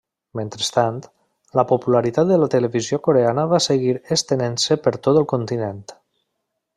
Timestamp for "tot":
5.09-5.21